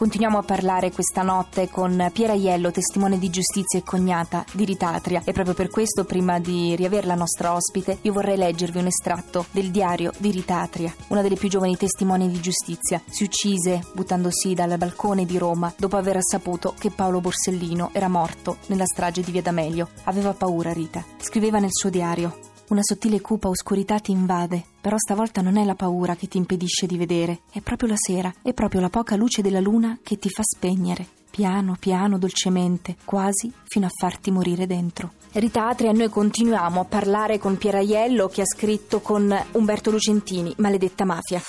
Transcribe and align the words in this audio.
Continuiamo 0.00 0.38
a 0.38 0.42
parlare 0.42 0.92
questa 0.92 1.20
notte 1.20 1.68
con 1.68 2.08
Piera 2.14 2.32
Iello, 2.32 2.70
testimone 2.70 3.18
di 3.18 3.28
giustizia 3.28 3.78
e 3.78 3.82
cognata 3.82 4.46
di 4.50 4.64
Ritatria. 4.64 5.20
E 5.26 5.32
proprio 5.32 5.54
per 5.54 5.68
questo, 5.68 6.06
prima 6.06 6.38
di 6.40 6.74
riavere 6.74 7.06
la 7.06 7.14
nostra 7.14 7.52
ospite, 7.52 7.98
io 8.00 8.14
vorrei 8.14 8.38
leggervi 8.38 8.78
un 8.78 8.86
estratto 8.86 9.44
del 9.50 9.70
diario 9.70 10.10
di 10.16 10.30
Ritatria, 10.30 10.90
una 11.08 11.20
delle 11.20 11.34
più 11.34 11.50
giovani 11.50 11.76
testimoni 11.76 12.30
di 12.30 12.40
giustizia. 12.40 13.02
Si 13.10 13.24
uccise 13.24 13.84
buttandosi 13.92 14.54
dal 14.54 14.78
balcone 14.78 15.26
di 15.26 15.36
Roma 15.36 15.70
dopo 15.76 15.98
aver 15.98 16.16
saputo 16.22 16.74
che 16.78 16.90
Paolo 16.90 17.20
Borsellino 17.20 17.90
era 17.92 18.08
morto 18.08 18.56
nella 18.68 18.86
strage 18.86 19.20
di 19.20 19.32
Via 19.32 19.42
D'Amelio. 19.42 19.90
Aveva 20.04 20.32
paura 20.32 20.72
Rita. 20.72 21.04
Scriveva 21.18 21.58
nel 21.58 21.74
suo 21.74 21.90
diario: 21.90 22.38
una 22.68 22.82
sottile 22.82 23.20
cupa 23.20 23.48
oscurità 23.48 23.98
ti 23.98 24.12
invade, 24.12 24.64
però 24.80 24.96
stavolta 24.98 25.40
non 25.42 25.56
è 25.56 25.64
la 25.64 25.74
paura 25.74 26.16
che 26.16 26.26
ti 26.26 26.38
impedisce 26.38 26.86
di 26.86 26.96
vedere, 26.96 27.40
è 27.52 27.60
proprio 27.60 27.90
la 27.90 27.96
sera, 27.96 28.32
è 28.42 28.52
proprio 28.52 28.80
la 28.80 28.88
poca 28.88 29.16
luce 29.16 29.42
della 29.42 29.60
luna 29.60 29.98
che 30.02 30.18
ti 30.18 30.28
fa 30.28 30.42
spegnere, 30.42 31.06
piano, 31.30 31.76
piano, 31.78 32.18
dolcemente, 32.18 32.96
quasi 33.04 33.52
fino 33.66 33.86
a 33.86 33.90
farti 33.96 34.30
morire 34.30 34.66
dentro. 34.66 35.12
Rita 35.32 35.68
Atria, 35.68 35.92
noi 35.92 36.08
continuiamo 36.08 36.80
a 36.80 36.84
parlare 36.84 37.38
con 37.38 37.56
Pieraiello 37.56 38.28
che 38.28 38.40
ha 38.42 38.46
scritto 38.46 39.00
con 39.00 39.32
Umberto 39.52 39.90
Lucentini, 39.90 40.52
Maledetta 40.56 41.04
Mafia. 41.04 41.40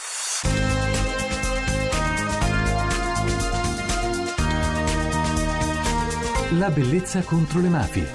La 6.57 6.69
bellezza 6.69 7.21
contro 7.23 7.61
le 7.61 7.69
mafie. 7.69 8.07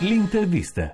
L'intervista. 0.00 0.92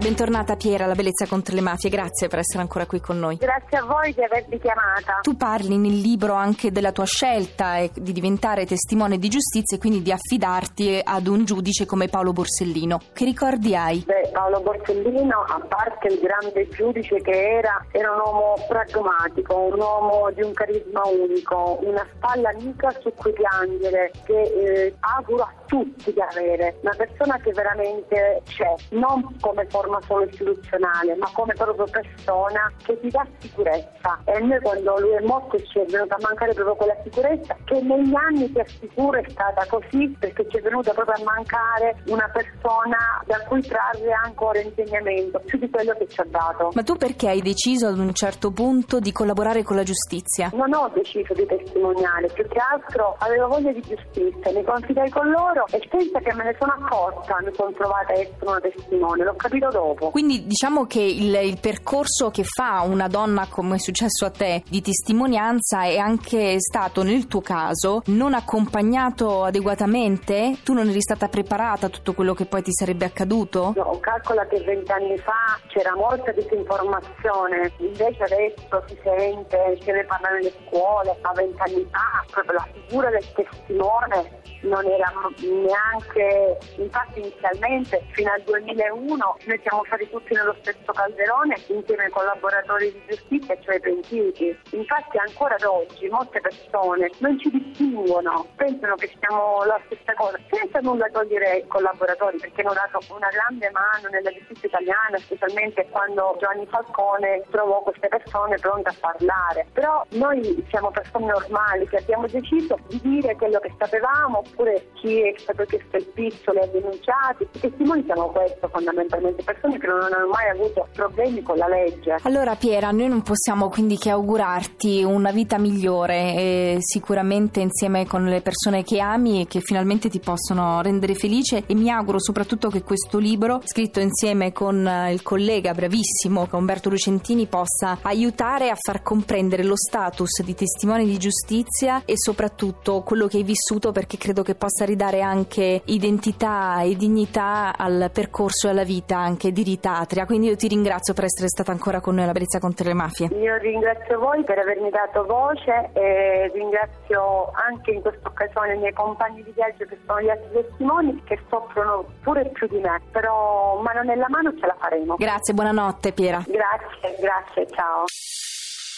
Bentornata 0.00 0.56
Piera, 0.56 0.86
la 0.86 0.94
bellezza 0.94 1.26
contro 1.26 1.54
le 1.54 1.60
mafie, 1.60 1.90
grazie 1.90 2.26
per 2.26 2.38
essere 2.38 2.62
ancora 2.62 2.86
qui 2.86 3.00
con 3.00 3.18
noi. 3.18 3.36
Grazie 3.36 3.76
a 3.76 3.84
voi 3.84 4.14
di 4.14 4.24
avermi 4.24 4.58
chiamata. 4.58 5.18
Tu 5.20 5.36
parli 5.36 5.76
nel 5.76 5.98
libro 5.98 6.32
anche 6.32 6.72
della 6.72 6.90
tua 6.90 7.04
scelta 7.04 7.86
di 7.92 8.12
diventare 8.12 8.64
testimone 8.64 9.18
di 9.18 9.28
giustizia 9.28 9.76
e 9.76 9.78
quindi 9.78 10.00
di 10.00 10.10
affidarti 10.10 11.02
ad 11.04 11.26
un 11.26 11.44
giudice 11.44 11.84
come 11.84 12.08
Paolo 12.08 12.32
Borsellino. 12.32 12.98
Che 13.12 13.26
ricordi 13.26 13.76
hai? 13.76 14.02
Beh, 14.06 14.30
Paolo 14.32 14.60
Borsellino, 14.60 15.44
a 15.46 15.60
parte 15.68 16.08
il 16.08 16.18
grande 16.18 16.66
giudice 16.70 17.20
che 17.20 17.58
era, 17.58 17.84
era 17.92 18.10
un 18.10 18.20
uomo 18.24 18.54
pragmatico, 18.66 19.54
un 19.54 19.78
uomo 19.78 20.30
di 20.32 20.40
un 20.40 20.54
carisma 20.54 21.02
unico, 21.04 21.78
una 21.82 22.06
spalla 22.16 22.48
amica 22.48 22.90
su 23.02 23.12
cui 23.14 23.34
piangere, 23.34 24.12
che 24.24 24.40
eh, 24.40 24.94
auguro 25.00 25.42
a 25.42 25.52
tutti 25.66 26.10
di 26.10 26.20
avere, 26.22 26.78
una 26.80 26.94
persona 26.96 27.38
che 27.40 27.52
veramente 27.52 28.40
c'è, 28.46 28.74
non 28.92 29.36
come 29.40 29.66
forma 29.68 29.88
forma 29.90 30.00
solo 30.06 30.24
istituzionale, 30.24 31.16
ma 31.16 31.28
come 31.32 31.54
proprio 31.54 31.86
persona 31.90 32.72
che 32.84 32.98
ti 33.00 33.08
dà 33.08 33.26
sicurezza. 33.38 34.18
E 34.24 34.38
noi 34.40 34.60
quando 34.60 34.98
lui 35.00 35.14
è 35.14 35.20
morto 35.20 35.58
ci 35.58 35.80
è 35.80 35.84
venuta 35.86 36.14
a 36.14 36.18
mancare 36.20 36.54
proprio 36.54 36.76
quella 36.76 36.96
sicurezza 37.02 37.56
che 37.64 37.80
negli 37.82 38.14
anni 38.14 38.52
ti 38.52 38.60
assicuro 38.60 39.18
è 39.18 39.24
stata 39.28 39.66
così 39.68 40.16
perché 40.18 40.46
ci 40.48 40.58
è 40.58 40.60
venuta 40.60 40.92
proprio 40.92 41.14
a 41.16 41.24
mancare 41.24 42.02
una 42.06 42.28
persona 42.32 43.22
da 43.26 43.40
cui 43.48 43.60
trarre 43.62 44.12
ancora 44.24 44.60
insegnamento, 44.60 45.40
più 45.44 45.58
di 45.58 45.68
quello 45.68 45.94
che 45.98 46.06
ci 46.06 46.20
ha 46.20 46.26
dato. 46.28 46.70
Ma 46.72 46.82
tu 46.82 46.96
perché 46.96 47.28
hai 47.28 47.42
deciso 47.42 47.88
ad 47.88 47.98
un 47.98 48.12
certo 48.14 48.50
punto 48.52 49.00
di 49.00 49.12
collaborare 49.12 49.62
con 49.62 49.76
la 49.76 49.82
giustizia? 49.82 50.50
Non 50.52 50.72
ho 50.72 50.90
deciso 50.94 51.34
di 51.34 51.46
testimoniare, 51.46 52.28
più 52.32 52.46
che 52.46 52.58
altro 52.58 53.16
avevo 53.18 53.48
voglia 53.48 53.72
di 53.72 53.80
giustizia, 53.80 54.52
mi 54.52 54.62
confidai 54.64 55.10
con 55.10 55.28
loro 55.30 55.66
e 55.70 55.80
senza 55.90 56.20
che 56.20 56.34
me 56.34 56.44
ne 56.44 56.56
sono 56.58 56.72
accorta 56.72 57.38
mi 57.40 57.54
sono 57.54 57.72
trovata 57.72 58.12
a 58.12 58.18
essere 58.18 58.36
una 58.40 58.60
testimone, 58.60 59.24
l'ho 59.24 59.34
capito 59.36 59.68
dopo 59.70 59.79
dopo. 59.80 60.10
Quindi 60.10 60.46
diciamo 60.46 60.86
che 60.86 61.00
il, 61.00 61.34
il, 61.42 61.58
percorso 61.60 62.30
che 62.30 62.44
fa 62.44 62.82
una 62.82 63.08
donna 63.08 63.46
come 63.48 63.76
è 63.76 63.78
successo 63.78 64.26
a 64.26 64.30
te 64.30 64.62
di 64.68 64.82
testimonianza 64.82 65.82
è 65.82 65.96
anche 65.96 66.56
stato 66.58 67.02
nel 67.02 67.26
tuo 67.26 67.40
caso 67.40 68.02
non 68.06 68.34
accompagnato 68.34 69.44
adeguatamente? 69.44 70.58
Tu 70.62 70.72
non 70.72 70.88
eri 70.88 71.00
stata 71.00 71.28
preparata 71.28 71.86
a 71.86 71.88
tutto 71.88 72.12
quello 72.12 72.34
che 72.34 72.46
poi 72.46 72.62
ti 72.62 72.72
sarebbe 72.72 73.06
accaduto? 73.06 73.72
No, 73.76 73.98
calcola 74.00 74.46
che 74.46 74.60
vent'anni 74.60 75.16
fa 75.18 75.58
c'era 75.68 75.94
molta 75.94 76.32
disinformazione, 76.32 77.72
invece 77.78 78.22
adesso 78.24 78.84
si 78.86 78.98
sente, 79.02 79.78
se 79.82 79.92
ne 79.92 80.04
parla 80.04 80.30
nelle 80.30 80.52
scuole, 80.66 81.16
ma 81.22 81.32
vent'anni 81.32 81.86
fa 81.90 82.24
proprio 82.30 82.58
la 82.58 82.68
figura 82.72 83.10
del 83.10 83.24
testimone 83.32 84.38
non 84.62 84.84
era 84.84 85.10
neanche, 85.38 86.58
infatti 86.76 87.20
inizialmente 87.20 88.04
fino 88.12 88.30
al 88.32 88.42
2001 88.42 89.36
noi 89.46 89.60
siamo 89.62 89.69
stati 89.86 90.08
tutti 90.10 90.34
nello 90.34 90.54
stesso 90.60 90.92
calderone 90.92 91.56
insieme 91.68 92.04
ai 92.04 92.10
collaboratori 92.10 92.92
di 92.92 93.02
giustizia, 93.08 93.58
cioè 93.60 93.76
i 93.76 93.80
pentiti. 93.80 94.58
Infatti 94.70 95.18
ancora 95.18 95.54
ad 95.54 95.62
oggi 95.62 96.08
molte 96.08 96.40
persone 96.40 97.10
non 97.18 97.38
ci 97.38 97.50
distinguono, 97.50 98.46
pensano 98.56 98.96
che 98.96 99.10
siamo 99.18 99.62
la 99.64 99.80
stessa 99.86 100.14
cosa, 100.14 100.38
senza 100.50 100.80
nulla 100.80 101.06
togliere 101.12 101.50
ai 101.50 101.66
collaboratori 101.66 102.38
perché 102.38 102.62
hanno 102.62 102.74
dato 102.74 102.98
una 103.14 103.28
grande 103.28 103.70
mano 103.70 104.08
nella 104.10 104.30
giustizia 104.30 104.68
italiana, 104.68 105.18
specialmente 105.18 105.86
quando 105.90 106.36
Giovanni 106.40 106.66
Falcone 106.66 107.42
trovò 107.50 107.80
queste 107.82 108.08
persone 108.08 108.56
pronte 108.56 108.88
a 108.90 108.94
parlare. 108.98 109.66
Però 109.72 110.04
noi 110.10 110.66
siamo 110.68 110.90
persone 110.90 111.26
normali 111.26 111.86
che 111.88 111.98
abbiamo 111.98 112.26
deciso 112.26 112.76
di 112.88 113.00
dire 113.02 113.36
quello 113.36 113.60
che 113.60 113.72
sapevamo 113.78 114.38
oppure 114.38 114.90
chi 114.94 115.22
è 115.22 115.34
stato 115.38 115.64
chiesto 115.64 115.96
il 115.96 116.06
pistole 116.06 116.60
ha 116.60 116.66
denunciato. 116.66 117.44
I 117.44 117.60
testimoni 117.60 118.02
siamo 118.04 118.30
questo 118.30 118.68
fondamentalmente, 118.68 119.42
persone 119.42 119.59
che 119.78 119.86
non 119.86 120.02
hanno 120.02 120.28
mai 120.28 120.48
avuto 120.50 120.88
problemi 120.92 121.42
con 121.42 121.56
la 121.56 121.68
legge. 121.68 122.16
Allora 122.22 122.54
Piera, 122.56 122.90
noi 122.90 123.08
non 123.08 123.22
possiamo 123.22 123.68
quindi 123.68 123.98
che 123.98 124.10
augurarti 124.10 125.02
una 125.02 125.30
vita 125.30 125.58
migliore 125.58 126.34
e 126.34 126.76
sicuramente 126.80 127.60
insieme 127.60 128.06
con 128.06 128.24
le 128.24 128.40
persone 128.40 128.82
che 128.82 129.00
ami 129.00 129.42
e 129.42 129.46
che 129.46 129.60
finalmente 129.60 130.08
ti 130.08 130.20
possono 130.20 130.80
rendere 130.82 131.14
felice 131.14 131.64
e 131.66 131.74
mi 131.74 131.90
auguro 131.90 132.18
soprattutto 132.20 132.68
che 132.68 132.82
questo 132.82 133.18
libro, 133.18 133.60
scritto 133.64 134.00
insieme 134.00 134.52
con 134.52 134.88
il 135.10 135.22
collega 135.22 135.72
bravissimo 135.72 136.48
Umberto 136.52 136.88
Lucentini, 136.90 137.46
possa 137.46 137.98
aiutare 138.02 138.70
a 138.70 138.76
far 138.80 139.02
comprendere 139.02 139.64
lo 139.64 139.76
status 139.76 140.42
di 140.42 140.54
testimone 140.54 141.04
di 141.04 141.18
giustizia 141.18 142.02
e 142.04 142.14
soprattutto 142.16 143.02
quello 143.02 143.26
che 143.26 143.38
hai 143.38 143.42
vissuto 143.42 143.92
perché 143.92 144.16
credo 144.16 144.42
che 144.42 144.54
possa 144.54 144.84
ridare 144.84 145.20
anche 145.20 145.82
identità 145.86 146.80
e 146.82 146.96
dignità 146.96 147.76
al 147.76 148.10
percorso 148.12 148.66
e 148.66 148.70
alla 148.70 148.84
vita 148.84 149.18
anche 149.18 149.49
di 149.52 149.62
Rita 149.62 149.98
Atria. 149.98 150.26
Quindi 150.26 150.48
io 150.48 150.56
ti 150.56 150.68
ringrazio 150.68 151.14
per 151.14 151.24
essere 151.24 151.48
stata 151.48 151.70
ancora 151.72 152.00
con 152.00 152.14
noi 152.14 152.24
alla 152.24 152.32
Bellezza 152.32 152.58
contro 152.58 152.86
le 152.86 152.94
mafie. 152.94 153.26
Io 153.26 153.56
ringrazio 153.58 154.18
voi 154.18 154.42
per 154.44 154.58
avermi 154.58 154.90
dato 154.90 155.24
voce 155.24 155.90
e 155.92 156.50
ringrazio 156.54 157.50
anche 157.52 157.92
in 157.92 158.00
questa 158.00 158.28
occasione 158.28 158.74
i 158.74 158.78
miei 158.78 158.92
compagni 158.92 159.42
di 159.42 159.52
viaggio 159.52 159.84
che 159.84 159.98
sono 160.06 160.20
gli 160.20 160.28
altri 160.28 160.62
testimoni 160.62 161.22
che 161.24 161.38
soffrono 161.48 162.04
pure 162.22 162.48
più 162.50 162.66
di 162.68 162.78
me, 162.78 163.00
però 163.10 163.80
mano 163.80 164.02
nella 164.02 164.26
mano 164.28 164.52
ce 164.58 164.66
la 164.66 164.76
faremo. 164.78 165.16
Grazie, 165.16 165.54
buonanotte 165.54 166.12
Piera. 166.12 166.42
Grazie, 166.46 167.16
grazie, 167.20 167.66
ciao. 167.70 168.04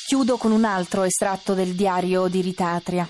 Chiudo 0.06 0.36
con 0.36 0.52
un 0.52 0.64
altro 0.64 1.04
estratto 1.04 1.54
del 1.54 1.74
diario 1.74 2.28
di 2.28 2.42
Rita 2.42 2.72
Atria. 2.72 3.08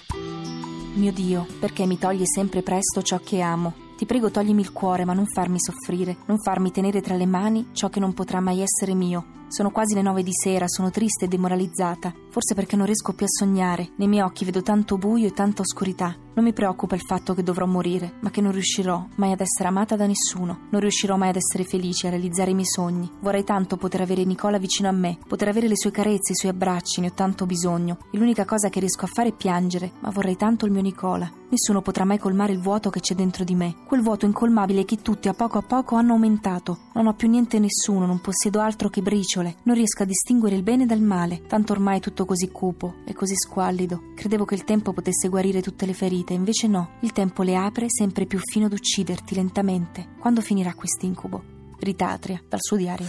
Mio 0.94 1.12
Dio, 1.12 1.47
perché 1.58 1.86
mi 1.86 1.98
toglie 1.98 2.26
sempre 2.26 2.62
presto 2.62 3.02
ciò 3.02 3.19
che 3.19 3.41
amo? 3.41 3.81
Ti 4.02 4.08
prego 4.08 4.32
toglimi 4.32 4.62
il 4.62 4.72
cuore, 4.72 5.04
ma 5.04 5.12
non 5.12 5.26
farmi 5.26 5.58
soffrire, 5.60 6.16
non 6.26 6.40
farmi 6.40 6.72
tenere 6.72 7.00
tra 7.00 7.14
le 7.14 7.24
mani 7.24 7.68
ciò 7.70 7.88
che 7.88 8.00
non 8.00 8.14
potrà 8.14 8.40
mai 8.40 8.60
essere 8.60 8.94
mio. 8.94 9.46
Sono 9.46 9.70
quasi 9.70 9.94
le 9.94 10.02
nove 10.02 10.25
di 10.25 10.32
sera, 10.32 10.66
sono 10.66 10.90
triste 10.90 11.26
e 11.26 11.28
demoralizzata, 11.28 12.12
forse 12.31 12.56
perché 12.56 12.75
non 12.75 12.87
riesco 12.87 13.12
più 13.12 13.26
a 13.26 13.28
sognare. 13.28 13.93
Nei 13.99 14.08
miei 14.08 14.25
occhi 14.25 14.44
vedo 14.44 14.60
tanto 14.60 14.99
buio 14.99 15.28
e 15.28 15.32
tanta 15.32 15.62
oscurità. 15.62 16.16
Non 16.34 16.44
mi 16.44 16.55
preoccupa 16.55 16.94
il 16.94 17.02
fatto 17.02 17.34
che 17.34 17.43
dovrò 17.43 17.67
morire, 17.67 18.14
ma 18.20 18.31
che 18.31 18.40
non 18.40 18.52
riuscirò 18.52 19.06
mai 19.17 19.32
ad 19.32 19.40
essere 19.40 19.69
amata 19.69 19.96
da 19.96 20.06
nessuno. 20.06 20.61
Non 20.70 20.81
riuscirò 20.81 21.17
mai 21.17 21.29
ad 21.29 21.37
essere 21.37 21.64
felice, 21.64 22.06
a 22.06 22.11
realizzare 22.11 22.52
i 22.52 22.55
miei 22.55 22.67
sogni. 22.67 23.11
Vorrei 23.20 23.44
tanto 23.44 23.76
poter 23.76 24.00
avere 24.00 24.25
Nicola 24.25 24.56
vicino 24.56 24.88
a 24.88 24.93
me, 24.93 25.19
poter 25.29 25.49
avere 25.49 25.69
le 25.69 25.76
sue 25.76 25.90
carezze, 25.90 26.32
i 26.32 26.37
suoi 26.37 26.52
abbracci, 26.52 27.02
ne 27.02 27.08
ho 27.08 27.12
tanto 27.12 27.44
bisogno. 27.44 27.99
E 28.11 28.17
l'unica 28.17 28.46
cosa 28.46 28.70
che 28.70 28.81
riesco 28.81 29.05
a 29.05 29.11
fare 29.12 29.29
è 29.29 29.34
piangere, 29.34 29.93
ma 30.00 30.08
vorrei 30.08 30.37
tanto 30.37 30.64
il 30.64 30.73
mio 30.73 30.81
Nicola. 30.81 31.31
Nessuno 31.52 31.82
potrà 31.82 32.05
mai 32.06 32.19
colmare 32.19 32.55
il 32.55 32.61
vuoto 32.61 32.88
che 32.88 33.00
c'è 33.00 33.14
dentro 33.14 33.44
di 33.44 33.55
me, 33.55 33.75
quel 33.87 34.00
vuoto 34.00 34.25
incolmabile 34.25 34.87
che 34.87 35.02
tutti 35.02 35.29
a 35.29 35.34
poco 35.34 35.58
a 35.58 35.62
poco 35.62 35.96
hanno 35.96 36.14
aumentato. 36.14 36.79
Non 36.94 37.06
ho 37.06 37.12
più 37.12 37.29
niente 37.29 37.58
e 37.58 37.61
nessuno, 37.61 38.06
non 38.06 38.23
possiedo 38.23 38.61
altro 38.61 38.88
che 38.88 39.02
briciole. 39.02 39.56
Non 39.64 39.75
riesco 39.75 40.02
a 40.02 40.06
distinguere 40.06 40.56
il 40.56 40.62
bene 40.62 40.87
dal 40.87 41.02
male, 41.02 41.43
tanto 41.46 41.75
ormai 41.75 41.99
è 41.99 42.00
tutto 42.00 42.25
così 42.25 42.50
cupo 42.50 42.94
e 43.05 43.12
così 43.12 43.34
squallido. 43.37 44.00
Credevo 44.14 44.46
che 44.46 44.55
il 44.55 44.64
tempo 44.64 44.94
potesse 44.94 45.29
guarire 45.29 45.61
tutte 45.61 45.84
le 45.84 45.93
ferite, 45.93 46.20
invece 46.30 46.69
no, 46.69 46.92
il 47.00 47.12
tempo 47.12 47.42
le 47.42 47.56
apre 47.56 47.86
sempre 47.88 48.26
più 48.26 48.38
fino 48.38 48.66
ad 48.66 48.72
ucciderti 48.72 49.34
lentamente. 49.34 50.10
Quando 50.20 50.40
finirà 50.40 50.74
quest'incubo? 50.74 51.42
Ritatria, 51.78 52.40
dal 52.48 52.60
suo 52.62 52.76
diario. 52.76 53.08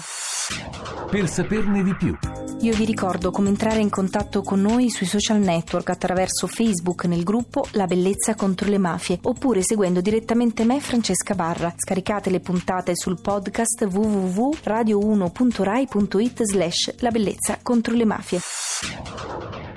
Per 1.10 1.30
saperne 1.30 1.84
di 1.84 1.96
più. 1.96 2.18
Io 2.62 2.74
vi 2.74 2.86
ricordo 2.86 3.30
come 3.30 3.50
entrare 3.50 3.80
in 3.80 3.90
contatto 3.90 4.42
con 4.42 4.62
noi 4.62 4.90
sui 4.90 5.06
social 5.06 5.40
network 5.40 5.90
attraverso 5.90 6.48
Facebook 6.48 7.04
nel 7.06 7.24
gruppo 7.24 7.68
La 7.72 7.86
Bellezza 7.86 8.36
contro 8.36 8.70
le 8.70 8.78
Mafie 8.78 9.20
oppure 9.22 9.62
seguendo 9.62 10.00
direttamente 10.02 10.64
me 10.64 10.80
Francesca 10.80 11.36
Barra. 11.36 11.74
Scaricate 11.76 12.30
le 12.30 12.40
puntate 12.40 12.96
sul 12.96 13.20
podcast 13.22 13.84
www.radio1.rai.it 13.84 16.44
slash 16.44 17.02
La 17.02 17.12
Bellezza 17.12 17.60
contro 17.62 17.94
le 17.94 18.06
Mafie. 18.06 18.40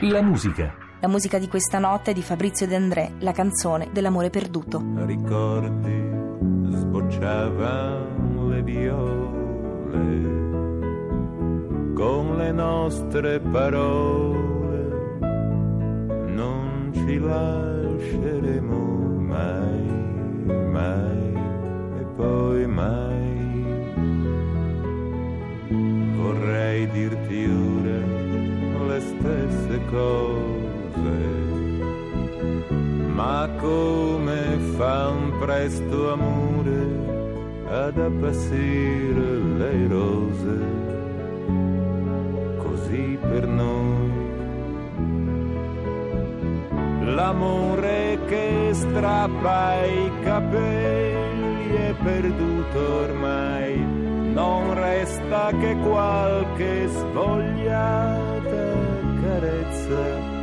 La 0.01 0.23
musica. 0.23 0.86
La 1.01 1.09
musica 1.09 1.39
di 1.39 1.47
questa 1.47 1.79
notte 1.79 2.13
è 2.13 2.15
di 2.15 2.23
Fabrizio 2.23 2.67
De 2.67 2.75
André, 2.75 3.13
la 3.19 3.33
canzone 3.33 3.89
dell'amore 3.93 4.31
perduto. 4.31 4.83
ricordi 5.05 6.11
sbocciavano 6.71 8.49
le 8.49 8.63
viole 8.63 9.55
con 11.95 12.37
le 12.37 12.51
nostre 12.53 13.41
parole. 13.41 15.19
Non 16.29 16.91
ci 16.95 17.19
lasceremo 17.19 18.77
mai 19.21 19.87
mai 20.77 21.33
e 21.99 22.05
poi 22.17 22.67
mai. 22.67 23.25
Vorrei 26.17 26.89
dirti 26.91 27.45
ora 27.45 28.01
le 28.87 29.01
stesse 29.01 29.85
cose 29.91 30.66
ma 33.17 33.49
come 33.59 34.59
fa 34.77 35.09
un 35.09 35.39
presto 35.39 36.13
amore 36.13 36.87
ad 37.69 37.99
appassire 37.99 39.39
le 39.57 39.89
rose 39.89 40.59
così 42.59 43.19
per 43.21 43.47
noi. 43.47 44.25
L'amore 47.15 48.19
che 48.27 48.71
strappa 48.73 49.85
i 49.85 50.11
capelli 50.23 51.75
è 51.75 51.95
perduto 52.03 52.79
ormai. 53.03 53.79
Non 54.35 54.75
resta 54.75 55.51
che 55.59 55.77
qualche 55.83 56.87
svogliata 56.89 58.75
carezza 59.23 60.36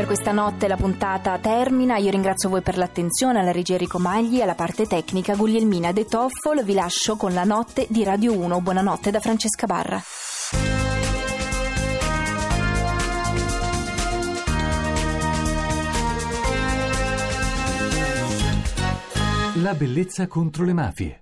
Per 0.00 0.08
questa 0.08 0.32
notte 0.32 0.66
la 0.66 0.76
puntata 0.76 1.36
termina, 1.36 1.98
io 1.98 2.08
ringrazio 2.10 2.48
voi 2.48 2.62
per 2.62 2.78
l'attenzione, 2.78 3.38
alla 3.38 3.52
regia 3.52 3.74
Enrico 3.74 3.98
Magli, 3.98 4.40
alla 4.40 4.54
parte 4.54 4.86
tecnica 4.86 5.34
Guglielmina 5.34 5.92
De 5.92 6.06
Toffol, 6.06 6.64
vi 6.64 6.72
lascio 6.72 7.16
con 7.16 7.34
la 7.34 7.44
notte 7.44 7.84
di 7.86 8.02
Radio 8.02 8.34
1, 8.34 8.62
buonanotte 8.62 9.10
da 9.10 9.20
Francesca 9.20 9.66
Barra. 9.66 10.00
La 19.56 19.74
bellezza 19.74 20.26
contro 20.28 20.64
le 20.64 20.72
mafie. 20.72 21.18